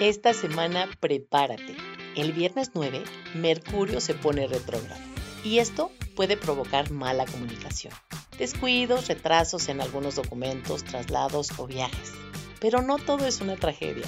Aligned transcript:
Esta 0.00 0.32
semana 0.32 0.88
prepárate. 1.00 1.76
El 2.14 2.32
viernes 2.32 2.70
9, 2.72 3.02
Mercurio 3.34 4.00
se 4.00 4.14
pone 4.14 4.46
retrógrado 4.46 5.02
y 5.42 5.58
esto 5.58 5.90
puede 6.14 6.36
provocar 6.36 6.92
mala 6.92 7.26
comunicación, 7.26 7.92
descuidos, 8.38 9.08
retrasos 9.08 9.68
en 9.68 9.80
algunos 9.80 10.14
documentos, 10.14 10.84
traslados 10.84 11.50
o 11.58 11.66
viajes. 11.66 12.12
Pero 12.60 12.80
no 12.80 12.98
todo 12.98 13.26
es 13.26 13.40
una 13.40 13.56
tragedia. 13.56 14.06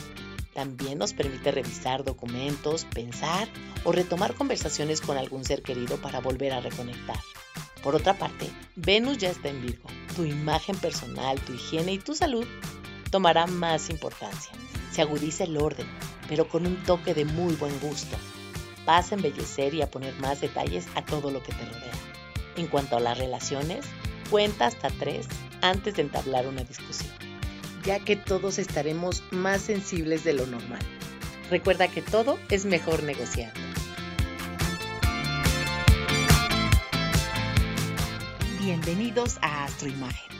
También 0.54 0.96
nos 0.96 1.12
permite 1.12 1.50
revisar 1.50 2.04
documentos, 2.04 2.84
pensar 2.84 3.48
o 3.82 3.90
retomar 3.90 4.34
conversaciones 4.34 5.00
con 5.00 5.18
algún 5.18 5.44
ser 5.44 5.60
querido 5.60 5.96
para 5.96 6.20
volver 6.20 6.52
a 6.52 6.60
reconectar. 6.60 7.18
Por 7.82 7.96
otra 7.96 8.14
parte, 8.14 8.48
Venus 8.76 9.18
ya 9.18 9.30
está 9.30 9.48
en 9.48 9.60
Virgo. 9.60 9.88
Tu 10.14 10.24
imagen 10.24 10.76
personal, 10.76 11.40
tu 11.40 11.52
higiene 11.52 11.94
y 11.94 11.98
tu 11.98 12.14
salud 12.14 12.46
tomará 13.10 13.48
más 13.48 13.90
importancia 13.90 14.52
se 14.90 15.02
agudiza 15.02 15.44
el 15.44 15.56
orden, 15.56 15.86
pero 16.28 16.48
con 16.48 16.66
un 16.66 16.76
toque 16.84 17.14
de 17.14 17.24
muy 17.24 17.54
buen 17.54 17.78
gusto. 17.80 18.16
Vas 18.84 19.12
a 19.12 19.14
embellecer 19.14 19.74
y 19.74 19.82
a 19.82 19.90
poner 19.90 20.14
más 20.20 20.40
detalles 20.40 20.86
a 20.94 21.04
todo 21.04 21.30
lo 21.30 21.42
que 21.42 21.52
te 21.52 21.64
rodea. 21.64 21.92
En 22.56 22.66
cuanto 22.66 22.96
a 22.96 23.00
las 23.00 23.18
relaciones, 23.18 23.84
cuenta 24.30 24.66
hasta 24.66 24.90
tres 24.90 25.28
antes 25.62 25.94
de 25.94 26.02
entablar 26.02 26.46
una 26.46 26.64
discusión, 26.64 27.10
ya 27.84 28.00
que 28.00 28.16
todos 28.16 28.58
estaremos 28.58 29.22
más 29.30 29.62
sensibles 29.62 30.24
de 30.24 30.32
lo 30.32 30.46
normal. 30.46 30.80
Recuerda 31.50 31.88
que 31.88 32.02
todo 32.02 32.38
es 32.48 32.64
mejor 32.64 33.02
negociar. 33.02 33.52
Bienvenidos 38.60 39.38
a 39.42 39.64
Astroimagen 39.64 40.39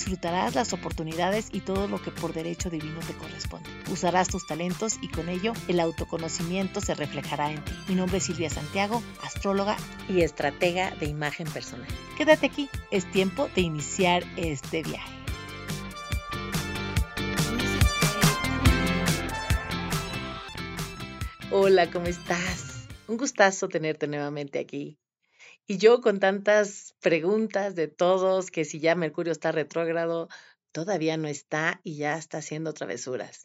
Disfrutarás 0.00 0.54
las 0.54 0.72
oportunidades 0.72 1.50
y 1.52 1.60
todo 1.60 1.86
lo 1.86 2.00
que 2.00 2.10
por 2.10 2.32
derecho 2.32 2.70
divino 2.70 3.00
te 3.06 3.12
corresponde. 3.12 3.68
Usarás 3.92 4.28
tus 4.28 4.46
talentos 4.46 4.96
y 5.02 5.08
con 5.08 5.28
ello 5.28 5.52
el 5.68 5.78
autoconocimiento 5.78 6.80
se 6.80 6.94
reflejará 6.94 7.52
en 7.52 7.62
ti. 7.62 7.72
Mi 7.86 7.96
nombre 7.96 8.16
es 8.16 8.24
Silvia 8.24 8.48
Santiago, 8.48 9.02
astróloga 9.22 9.76
y 10.08 10.22
estratega 10.22 10.90
de 10.92 11.04
imagen 11.04 11.46
personal. 11.48 11.86
Quédate 12.16 12.46
aquí, 12.46 12.70
es 12.90 13.10
tiempo 13.10 13.50
de 13.54 13.60
iniciar 13.60 14.24
este 14.38 14.82
viaje. 14.82 15.12
Hola, 21.50 21.90
¿cómo 21.90 22.06
estás? 22.06 22.88
Un 23.06 23.18
gustazo 23.18 23.68
tenerte 23.68 24.08
nuevamente 24.08 24.60
aquí. 24.60 24.98
Y 25.66 25.76
yo 25.76 26.00
con 26.00 26.20
tantas 26.20 26.89
preguntas 27.00 27.74
de 27.74 27.88
todos, 27.88 28.50
que 28.50 28.64
si 28.64 28.80
ya 28.80 28.94
Mercurio 28.94 29.32
está 29.32 29.52
retrógrado, 29.52 30.28
todavía 30.72 31.16
no 31.16 31.28
está 31.28 31.80
y 31.82 31.96
ya 31.96 32.16
está 32.16 32.38
haciendo 32.38 32.72
travesuras. 32.72 33.42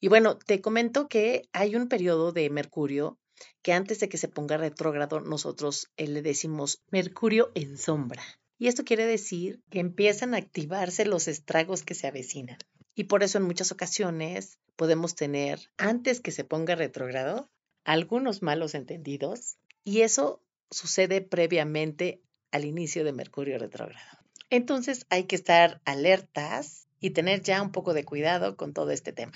Y 0.00 0.08
bueno, 0.08 0.38
te 0.38 0.60
comento 0.60 1.08
que 1.08 1.48
hay 1.52 1.76
un 1.76 1.88
periodo 1.88 2.32
de 2.32 2.50
Mercurio 2.50 3.18
que 3.62 3.72
antes 3.72 4.00
de 4.00 4.08
que 4.08 4.18
se 4.18 4.28
ponga 4.28 4.56
retrógrado, 4.56 5.20
nosotros 5.20 5.90
eh, 5.96 6.06
le 6.06 6.22
decimos 6.22 6.82
Mercurio 6.90 7.50
en 7.54 7.78
sombra. 7.78 8.22
Y 8.58 8.68
esto 8.68 8.84
quiere 8.84 9.06
decir 9.06 9.60
que 9.70 9.80
empiezan 9.80 10.34
a 10.34 10.38
activarse 10.38 11.04
los 11.04 11.28
estragos 11.28 11.82
que 11.82 11.94
se 11.94 12.06
avecinan. 12.06 12.58
Y 12.94 13.04
por 13.04 13.22
eso 13.22 13.38
en 13.38 13.44
muchas 13.44 13.72
ocasiones 13.72 14.58
podemos 14.76 15.14
tener, 15.14 15.70
antes 15.76 16.20
que 16.20 16.30
se 16.30 16.44
ponga 16.44 16.76
retrógrado, 16.76 17.50
algunos 17.84 18.42
malos 18.42 18.74
entendidos. 18.74 19.56
Y 19.82 20.02
eso 20.02 20.40
sucede 20.70 21.20
previamente 21.20 22.22
al 22.54 22.64
inicio 22.64 23.02
de 23.02 23.12
Mercurio 23.12 23.58
retrógrado. 23.58 24.06
Entonces 24.48 25.06
hay 25.10 25.24
que 25.24 25.34
estar 25.34 25.80
alertas 25.84 26.86
y 27.00 27.10
tener 27.10 27.42
ya 27.42 27.60
un 27.60 27.72
poco 27.72 27.94
de 27.94 28.04
cuidado 28.04 28.56
con 28.56 28.72
todo 28.72 28.92
este 28.92 29.12
tema. 29.12 29.32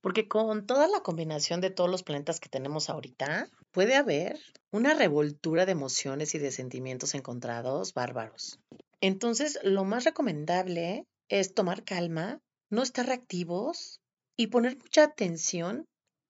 Porque 0.00 0.26
con 0.26 0.66
toda 0.66 0.88
la 0.88 1.00
combinación 1.00 1.60
de 1.60 1.68
todos 1.68 1.90
los 1.90 2.02
planetas 2.02 2.40
que 2.40 2.48
tenemos 2.48 2.88
ahorita, 2.88 3.50
puede 3.72 3.94
haber 3.94 4.38
una 4.70 4.94
revoltura 4.94 5.66
de 5.66 5.72
emociones 5.72 6.34
y 6.34 6.38
de 6.38 6.50
sentimientos 6.50 7.14
encontrados 7.14 7.92
bárbaros. 7.92 8.58
Entonces, 9.02 9.58
lo 9.62 9.84
más 9.84 10.04
recomendable 10.04 11.04
es 11.28 11.52
tomar 11.52 11.84
calma, 11.84 12.40
no 12.70 12.82
estar 12.82 13.04
reactivos 13.04 14.00
y 14.34 14.46
poner 14.46 14.78
mucha 14.78 15.04
atención 15.04 15.84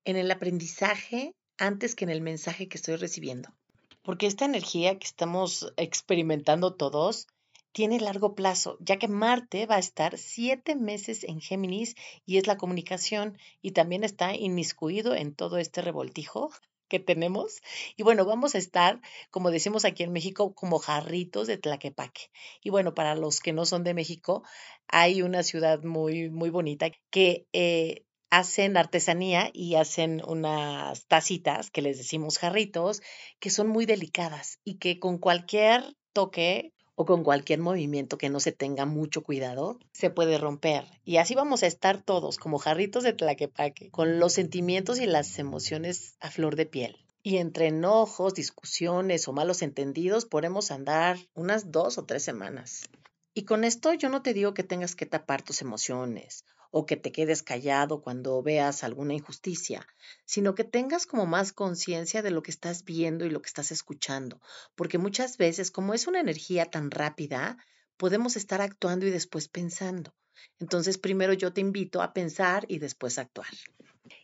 en 0.04 0.16
el 0.16 0.28
aprendizaje 0.28 1.36
antes 1.56 1.94
que 1.94 2.04
en 2.04 2.10
el 2.10 2.20
mensaje 2.20 2.66
que 2.66 2.78
estoy 2.78 2.96
recibiendo 2.96 3.54
porque 4.02 4.26
esta 4.26 4.44
energía 4.44 4.98
que 4.98 5.06
estamos 5.06 5.72
experimentando 5.76 6.74
todos 6.74 7.26
tiene 7.72 8.00
largo 8.00 8.34
plazo, 8.34 8.76
ya 8.80 8.98
que 8.98 9.08
Marte 9.08 9.66
va 9.66 9.76
a 9.76 9.80
estar 9.80 10.18
siete 10.18 10.76
meses 10.76 11.24
en 11.24 11.40
Géminis 11.40 11.96
y 12.26 12.36
es 12.36 12.46
la 12.46 12.58
comunicación 12.58 13.38
y 13.62 13.72
también 13.72 14.04
está 14.04 14.34
inmiscuido 14.34 15.14
en 15.14 15.34
todo 15.34 15.56
este 15.56 15.80
revoltijo 15.80 16.50
que 16.88 17.00
tenemos. 17.00 17.62
Y 17.96 18.02
bueno, 18.02 18.26
vamos 18.26 18.54
a 18.54 18.58
estar, 18.58 19.00
como 19.30 19.50
decimos 19.50 19.86
aquí 19.86 20.02
en 20.02 20.12
México, 20.12 20.54
como 20.54 20.78
jarritos 20.78 21.46
de 21.46 21.56
Tlaquepaque. 21.56 22.30
Y 22.62 22.68
bueno, 22.68 22.94
para 22.94 23.14
los 23.14 23.40
que 23.40 23.54
no 23.54 23.64
son 23.64 23.82
de 23.82 23.94
México, 23.94 24.42
hay 24.88 25.22
una 25.22 25.42
ciudad 25.42 25.82
muy, 25.82 26.28
muy 26.28 26.50
bonita 26.50 26.90
que 27.08 27.46
eh, 27.54 28.04
hacen 28.32 28.78
artesanía 28.78 29.50
y 29.52 29.74
hacen 29.74 30.22
unas 30.26 31.04
tacitas 31.06 31.70
que 31.70 31.82
les 31.82 31.98
decimos 31.98 32.38
jarritos, 32.38 33.02
que 33.40 33.50
son 33.50 33.68
muy 33.68 33.84
delicadas 33.84 34.58
y 34.64 34.78
que 34.78 34.98
con 34.98 35.18
cualquier 35.18 35.84
toque 36.14 36.72
o 36.94 37.04
con 37.04 37.24
cualquier 37.24 37.60
movimiento 37.60 38.16
que 38.16 38.30
no 38.30 38.40
se 38.40 38.50
tenga 38.50 38.86
mucho 38.86 39.22
cuidado, 39.22 39.78
se 39.92 40.08
puede 40.08 40.38
romper. 40.38 40.86
Y 41.04 41.18
así 41.18 41.34
vamos 41.34 41.62
a 41.62 41.66
estar 41.66 42.00
todos 42.00 42.38
como 42.38 42.58
jarritos 42.58 43.02
de 43.04 43.12
tlaquepaque, 43.12 43.90
con 43.90 44.18
los 44.18 44.32
sentimientos 44.32 44.98
y 44.98 45.04
las 45.04 45.38
emociones 45.38 46.16
a 46.18 46.30
flor 46.30 46.56
de 46.56 46.64
piel. 46.64 47.04
Y 47.22 47.36
entre 47.36 47.66
enojos, 47.66 48.32
discusiones 48.32 49.28
o 49.28 49.34
malos 49.34 49.60
entendidos 49.60 50.24
podemos 50.24 50.70
andar 50.70 51.18
unas 51.34 51.70
dos 51.70 51.98
o 51.98 52.06
tres 52.06 52.22
semanas. 52.22 52.88
Y 53.34 53.44
con 53.44 53.64
esto 53.64 53.92
yo 53.92 54.08
no 54.08 54.22
te 54.22 54.32
digo 54.32 54.54
que 54.54 54.64
tengas 54.64 54.94
que 54.94 55.04
tapar 55.04 55.42
tus 55.42 55.60
emociones 55.60 56.46
o 56.72 56.86
que 56.86 56.96
te 56.96 57.12
quedes 57.12 57.42
callado 57.42 58.00
cuando 58.00 58.42
veas 58.42 58.82
alguna 58.82 59.14
injusticia, 59.14 59.86
sino 60.24 60.54
que 60.54 60.64
tengas 60.64 61.06
como 61.06 61.26
más 61.26 61.52
conciencia 61.52 62.22
de 62.22 62.30
lo 62.30 62.42
que 62.42 62.50
estás 62.50 62.84
viendo 62.84 63.24
y 63.24 63.30
lo 63.30 63.42
que 63.42 63.48
estás 63.48 63.70
escuchando, 63.70 64.40
porque 64.74 64.98
muchas 64.98 65.36
veces 65.36 65.70
como 65.70 65.94
es 65.94 66.06
una 66.06 66.18
energía 66.18 66.64
tan 66.64 66.90
rápida, 66.90 67.58
podemos 67.98 68.36
estar 68.36 68.62
actuando 68.62 69.06
y 69.06 69.10
después 69.10 69.48
pensando. 69.48 70.14
Entonces, 70.58 70.96
primero 70.96 71.34
yo 71.34 71.52
te 71.52 71.60
invito 71.60 72.02
a 72.02 72.14
pensar 72.14 72.64
y 72.68 72.78
después 72.78 73.18
actuar. 73.18 73.52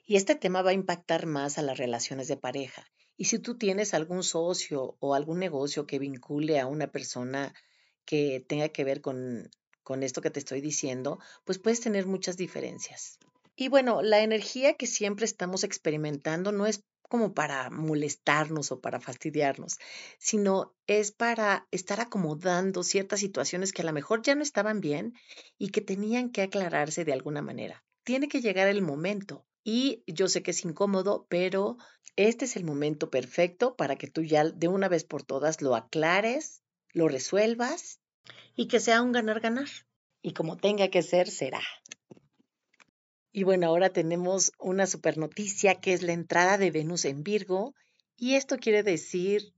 Y 0.06 0.16
este 0.16 0.34
tema 0.34 0.62
va 0.62 0.70
a 0.70 0.75
impactar 0.75 1.26
más 1.26 1.59
a 1.59 1.62
las 1.62 1.76
relaciones 1.76 2.28
de 2.28 2.38
pareja. 2.38 2.91
Y 3.19 3.26
si 3.26 3.38
tú 3.38 3.59
tienes 3.59 3.92
algún 3.92 4.22
socio 4.22 4.97
o 5.00 5.15
algún 5.15 5.38
negocio 5.38 5.86
que 5.86 5.98
vincule 5.98 6.60
a 6.60 6.66
una 6.66 6.86
persona 6.86 7.53
que 8.04 8.42
tenga 8.48 8.70
que 8.70 8.84
ver 8.84 9.03
con 9.03 9.50
con 9.88 10.03
esto 10.03 10.21
que 10.21 10.28
te 10.28 10.38
estoy 10.38 10.60
diciendo, 10.60 11.19
pues 11.47 11.59
puedes 11.59 11.81
tener 11.81 12.04
muchas 12.04 12.37
diferencias. 12.37 13.19
Y 13.56 13.69
bueno, 13.69 14.03
la 14.03 14.21
energía 14.21 14.75
que 14.75 14.87
siempre 14.87 15.25
estamos 15.25 15.65
experimentando 15.65 16.53
no 16.53 16.66
es 16.66 16.84
como 17.09 17.32
para 17.32 17.71
molestarnos 17.71 18.71
o 18.71 18.82
para 18.82 19.00
fastidiarnos, 19.00 19.78
sino 20.19 20.75
es 20.87 21.10
para 21.10 21.66
estar 21.71 22.03
acomodando 22.03 22.83
ciertas 22.83 23.21
situaciones 23.21 23.72
que 23.72 23.80
a 23.80 23.86
lo 23.86 23.95
mejor 23.95 24.21
ya 24.21 24.34
no 24.34 24.42
estaban 24.42 24.83
bien 24.83 25.15
y 25.57 25.71
que 25.71 25.80
tenían 25.80 26.28
que 26.33 26.42
aclararse 26.42 27.07
de 27.07 27.15
alguna 27.15 27.41
manera. 27.41 27.83
Tiene 28.04 28.28
que 28.28 28.42
llegar 28.42 28.68
el 28.68 28.83
momento 28.83 29.47
y 29.65 30.04
yo 30.07 30.28
sé 30.28 30.42
que 30.42 30.51
es 30.51 30.66
incómodo, 30.66 31.27
pero 31.30 31.78
este 32.16 32.45
es 32.45 32.57
el 32.57 32.65
momento 32.65 33.09
perfecto 33.09 33.74
para 33.74 33.97
que 33.97 34.09
tú 34.09 34.22
ya 34.22 34.45
de 34.45 34.68
una 34.68 34.91
vez 34.91 35.04
por 35.04 35.22
todas 35.22 35.62
lo 35.62 35.74
aclares, 35.74 36.60
lo 36.92 37.09
resuelvas 37.09 38.01
y 38.54 38.68
que 38.68 38.80
sea 38.80 39.03
un 39.03 39.12
ganar-ganar. 39.12 39.68
Y 40.22 40.32
como 40.32 40.56
tenga 40.56 40.88
que 40.88 41.03
ser, 41.03 41.30
será. 41.30 41.62
Y 43.32 43.44
bueno, 43.44 43.66
ahora 43.66 43.91
tenemos 43.91 44.53
una 44.59 44.86
super 44.86 45.16
noticia 45.18 45.76
que 45.76 45.92
es 45.92 46.03
la 46.03 46.12
entrada 46.12 46.59
de 46.59 46.70
Venus 46.70 47.04
en 47.04 47.22
Virgo 47.22 47.74
y 48.16 48.34
esto 48.34 48.56
quiere 48.56 48.82
decir 48.82 49.54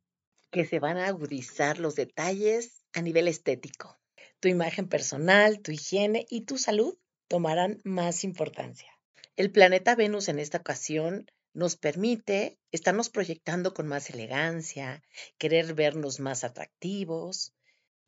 que 0.50 0.66
se 0.66 0.80
van 0.80 0.98
a 0.98 1.06
agudizar 1.06 1.78
los 1.78 1.94
detalles 1.94 2.82
a 2.92 3.00
nivel 3.00 3.28
estético. 3.28 3.98
Tu 4.40 4.48
imagen 4.48 4.88
personal, 4.88 5.60
tu 5.60 5.70
higiene 5.70 6.26
y 6.28 6.42
tu 6.42 6.58
salud 6.58 6.98
tomarán 7.28 7.80
más 7.84 8.24
importancia. 8.24 8.90
El 9.36 9.52
planeta 9.52 9.94
Venus 9.94 10.28
en 10.28 10.38
esta 10.38 10.58
ocasión 10.58 11.30
nos 11.54 11.76
permite 11.76 12.58
estarnos 12.72 13.08
proyectando 13.08 13.72
con 13.72 13.86
más 13.86 14.10
elegancia, 14.10 15.02
querer 15.38 15.74
vernos 15.74 16.20
más 16.20 16.44
atractivos, 16.44 17.54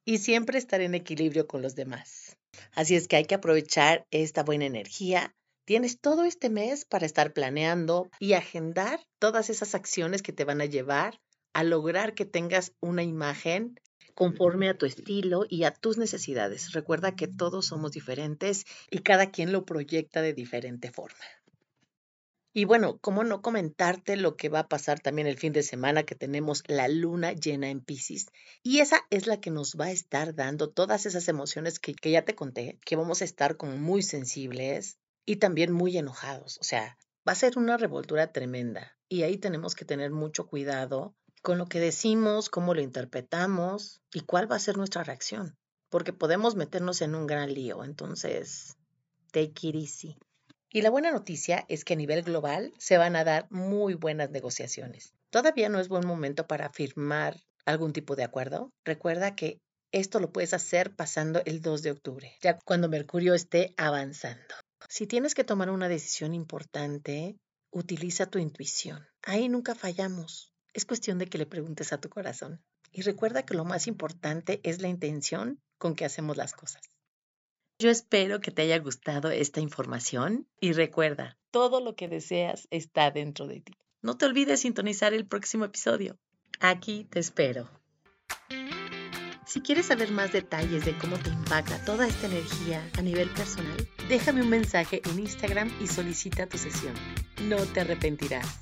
y 0.04 0.18
siempre 0.18 0.58
estar 0.58 0.80
en 0.80 0.94
equilibrio 0.94 1.46
con 1.46 1.62
los 1.62 1.74
demás. 1.74 2.36
Así 2.74 2.96
es 2.96 3.08
que 3.08 3.16
hay 3.16 3.24
que 3.24 3.34
aprovechar 3.34 4.06
esta 4.10 4.42
buena 4.42 4.66
energía. 4.66 5.34
Tienes 5.64 6.00
todo 6.00 6.24
este 6.24 6.50
mes 6.50 6.84
para 6.84 7.06
estar 7.06 7.32
planeando 7.32 8.10
y 8.18 8.32
agendar 8.32 9.00
todas 9.18 9.50
esas 9.50 9.74
acciones 9.74 10.22
que 10.22 10.32
te 10.32 10.44
van 10.44 10.60
a 10.60 10.66
llevar 10.66 11.20
a 11.52 11.64
lograr 11.64 12.14
que 12.14 12.24
tengas 12.24 12.72
una 12.80 13.02
imagen 13.02 13.78
conforme 14.14 14.68
a 14.68 14.76
tu 14.76 14.86
estilo 14.86 15.44
y 15.48 15.64
a 15.64 15.72
tus 15.72 15.98
necesidades. 15.98 16.72
Recuerda 16.72 17.14
que 17.14 17.28
todos 17.28 17.66
somos 17.66 17.92
diferentes 17.92 18.64
y 18.90 18.98
cada 18.98 19.30
quien 19.30 19.52
lo 19.52 19.64
proyecta 19.64 20.22
de 20.22 20.34
diferente 20.34 20.90
forma. 20.90 21.24
Y 22.54 22.66
bueno, 22.66 22.98
¿cómo 22.98 23.24
no 23.24 23.40
comentarte 23.40 24.16
lo 24.16 24.36
que 24.36 24.50
va 24.50 24.60
a 24.60 24.68
pasar 24.68 25.00
también 25.00 25.26
el 25.26 25.38
fin 25.38 25.54
de 25.54 25.62
semana 25.62 26.02
que 26.02 26.14
tenemos 26.14 26.62
la 26.66 26.86
luna 26.86 27.32
llena 27.32 27.70
en 27.70 27.80
Pisces? 27.80 28.26
Y 28.62 28.80
esa 28.80 29.00
es 29.08 29.26
la 29.26 29.40
que 29.40 29.50
nos 29.50 29.76
va 29.80 29.86
a 29.86 29.90
estar 29.90 30.34
dando 30.34 30.68
todas 30.68 31.06
esas 31.06 31.28
emociones 31.28 31.78
que, 31.78 31.94
que 31.94 32.10
ya 32.10 32.26
te 32.26 32.34
conté, 32.34 32.78
que 32.84 32.96
vamos 32.96 33.22
a 33.22 33.24
estar 33.24 33.56
como 33.56 33.78
muy 33.78 34.02
sensibles 34.02 34.98
y 35.24 35.36
también 35.36 35.72
muy 35.72 35.96
enojados. 35.96 36.58
O 36.60 36.64
sea, 36.64 36.98
va 37.26 37.32
a 37.32 37.36
ser 37.36 37.56
una 37.56 37.78
revoltura 37.78 38.32
tremenda 38.32 38.98
y 39.08 39.22
ahí 39.22 39.38
tenemos 39.38 39.74
que 39.74 39.86
tener 39.86 40.10
mucho 40.10 40.46
cuidado 40.46 41.14
con 41.40 41.56
lo 41.56 41.66
que 41.66 41.80
decimos, 41.80 42.50
cómo 42.50 42.74
lo 42.74 42.82
interpretamos 42.82 44.02
y 44.12 44.20
cuál 44.20 44.50
va 44.50 44.56
a 44.56 44.60
ser 44.60 44.76
nuestra 44.76 45.04
reacción, 45.04 45.56
porque 45.88 46.12
podemos 46.12 46.54
meternos 46.54 47.00
en 47.00 47.14
un 47.14 47.26
gran 47.26 47.52
lío. 47.52 47.82
Entonces, 47.82 48.76
take 49.32 49.68
it 49.68 49.74
easy. 49.74 50.18
Y 50.74 50.80
la 50.80 50.88
buena 50.88 51.10
noticia 51.10 51.66
es 51.68 51.84
que 51.84 51.92
a 51.92 51.96
nivel 51.96 52.22
global 52.22 52.72
se 52.78 52.96
van 52.96 53.14
a 53.14 53.24
dar 53.24 53.46
muy 53.50 53.92
buenas 53.92 54.30
negociaciones. 54.30 55.12
Todavía 55.28 55.68
no 55.68 55.78
es 55.78 55.88
buen 55.88 56.06
momento 56.06 56.46
para 56.46 56.70
firmar 56.70 57.38
algún 57.66 57.92
tipo 57.92 58.16
de 58.16 58.24
acuerdo. 58.24 58.70
Recuerda 58.82 59.36
que 59.36 59.60
esto 59.92 60.18
lo 60.18 60.32
puedes 60.32 60.54
hacer 60.54 60.94
pasando 60.96 61.42
el 61.44 61.60
2 61.60 61.82
de 61.82 61.90
octubre, 61.90 62.38
ya 62.40 62.58
cuando 62.64 62.88
Mercurio 62.88 63.34
esté 63.34 63.74
avanzando. 63.76 64.54
Si 64.88 65.06
tienes 65.06 65.34
que 65.34 65.44
tomar 65.44 65.68
una 65.68 65.88
decisión 65.88 66.32
importante, 66.32 67.36
utiliza 67.70 68.30
tu 68.30 68.38
intuición. 68.38 69.06
Ahí 69.22 69.50
nunca 69.50 69.74
fallamos. 69.74 70.54
Es 70.72 70.86
cuestión 70.86 71.18
de 71.18 71.26
que 71.26 71.36
le 71.36 71.44
preguntes 71.44 71.92
a 71.92 72.00
tu 72.00 72.08
corazón. 72.08 72.62
Y 72.90 73.02
recuerda 73.02 73.44
que 73.44 73.54
lo 73.54 73.66
más 73.66 73.86
importante 73.86 74.60
es 74.62 74.80
la 74.80 74.88
intención 74.88 75.60
con 75.76 75.94
que 75.94 76.06
hacemos 76.06 76.38
las 76.38 76.54
cosas. 76.54 76.82
Yo 77.82 77.90
espero 77.90 78.40
que 78.40 78.52
te 78.52 78.62
haya 78.62 78.78
gustado 78.78 79.32
esta 79.32 79.58
información 79.58 80.46
y 80.60 80.72
recuerda, 80.72 81.36
todo 81.50 81.80
lo 81.80 81.96
que 81.96 82.06
deseas 82.06 82.68
está 82.70 83.10
dentro 83.10 83.48
de 83.48 83.60
ti. 83.60 83.72
No 84.02 84.16
te 84.16 84.24
olvides 84.24 84.60
sintonizar 84.60 85.14
el 85.14 85.26
próximo 85.26 85.64
episodio. 85.64 86.16
Aquí 86.60 87.08
te 87.10 87.18
espero. 87.18 87.68
Si 89.44 89.62
quieres 89.62 89.86
saber 89.86 90.12
más 90.12 90.32
detalles 90.32 90.84
de 90.84 90.96
cómo 90.96 91.18
te 91.18 91.30
impacta 91.30 91.84
toda 91.84 92.06
esta 92.06 92.28
energía 92.28 92.88
a 92.96 93.02
nivel 93.02 93.28
personal, 93.30 93.88
déjame 94.08 94.42
un 94.42 94.50
mensaje 94.50 95.02
en 95.04 95.18
Instagram 95.18 95.68
y 95.80 95.88
solicita 95.88 96.46
tu 96.46 96.58
sesión. 96.58 96.94
No 97.48 97.56
te 97.56 97.80
arrepentirás. 97.80 98.60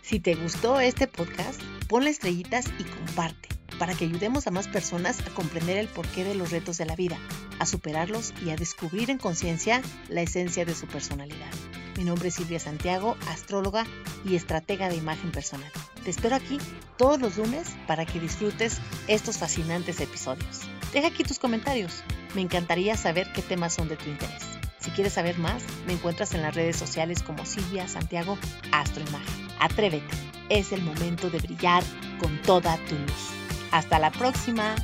Si 0.00 0.18
te 0.18 0.34
gustó 0.34 0.80
este 0.80 1.06
podcast, 1.08 1.60
ponle 1.90 2.08
estrellitas 2.08 2.72
y 2.78 2.84
comparte 2.84 3.53
para 3.78 3.94
que 3.94 4.04
ayudemos 4.04 4.46
a 4.46 4.50
más 4.50 4.68
personas 4.68 5.20
a 5.20 5.30
comprender 5.30 5.76
el 5.76 5.88
porqué 5.88 6.24
de 6.24 6.34
los 6.34 6.50
retos 6.50 6.78
de 6.78 6.86
la 6.86 6.96
vida, 6.96 7.18
a 7.58 7.66
superarlos 7.66 8.32
y 8.44 8.50
a 8.50 8.56
descubrir 8.56 9.10
en 9.10 9.18
conciencia 9.18 9.82
la 10.08 10.22
esencia 10.22 10.64
de 10.64 10.74
su 10.74 10.86
personalidad. 10.86 11.50
Mi 11.96 12.04
nombre 12.04 12.28
es 12.28 12.34
Silvia 12.34 12.58
Santiago, 12.58 13.16
astróloga 13.28 13.86
y 14.24 14.34
estratega 14.34 14.88
de 14.88 14.96
imagen 14.96 15.30
personal. 15.30 15.70
Te 16.02 16.10
espero 16.10 16.34
aquí 16.34 16.58
todos 16.98 17.20
los 17.20 17.36
lunes 17.36 17.74
para 17.86 18.04
que 18.04 18.20
disfrutes 18.20 18.78
estos 19.06 19.38
fascinantes 19.38 20.00
episodios. 20.00 20.60
Deja 20.92 21.08
aquí 21.08 21.22
tus 21.22 21.38
comentarios. 21.38 22.02
Me 22.34 22.40
encantaría 22.40 22.96
saber 22.96 23.32
qué 23.32 23.42
temas 23.42 23.74
son 23.74 23.88
de 23.88 23.96
tu 23.96 24.10
interés. 24.10 24.42
Si 24.80 24.90
quieres 24.90 25.14
saber 25.14 25.38
más, 25.38 25.62
me 25.86 25.94
encuentras 25.94 26.34
en 26.34 26.42
las 26.42 26.54
redes 26.54 26.76
sociales 26.76 27.22
como 27.22 27.46
Silvia 27.46 27.88
Santiago 27.88 28.36
Astroimagen. 28.70 29.48
Atrévete, 29.58 30.14
es 30.50 30.72
el 30.72 30.82
momento 30.82 31.30
de 31.30 31.38
brillar 31.38 31.82
con 32.20 32.42
toda 32.42 32.76
tu 32.88 32.96
luz. 32.96 33.53
Hasta 33.74 33.98
la 33.98 34.12
próxima. 34.12 34.76